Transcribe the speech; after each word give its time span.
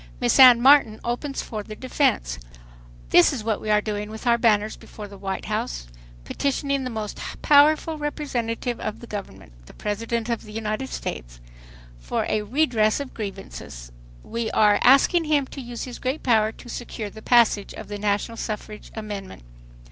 Miss 0.19 0.39
Anne 0.39 0.59
Martin 0.59 0.99
opens 1.03 1.43
for 1.43 1.61
the 1.61 1.75
defense: 1.75 2.39
"This 3.11 3.31
is 3.31 3.43
what 3.43 3.61
we 3.61 3.69
are 3.69 3.81
doing 3.81 4.09
with 4.09 4.25
our 4.25 4.39
banners 4.39 4.75
before 4.75 5.07
the 5.07 5.15
White 5.15 5.45
House, 5.45 5.85
petitioning 6.23 6.83
the 6.83 6.89
most 6.89 7.19
powerful 7.43 7.99
representative 7.99 8.79
of 8.79 8.99
the 8.99 9.05
government, 9.05 9.51
the 9.67 9.75
President 9.75 10.27
of 10.27 10.41
the 10.41 10.53
United 10.53 10.89
States, 10.89 11.39
for 11.99 12.25
a 12.27 12.41
redress 12.41 12.99
of 12.99 13.13
grievances; 13.13 13.91
we 14.23 14.49
are 14.49 14.79
asking 14.83 15.25
him 15.25 15.45
to 15.45 15.61
use 15.61 15.83
his 15.83 15.99
great 15.99 16.23
power 16.23 16.51
to 16.51 16.67
secure 16.67 17.11
the 17.11 17.21
passage 17.21 17.71
of 17.75 17.87
the 17.87 17.99
national 17.99 18.37
suffrage 18.37 18.89
amendment. 18.95 19.43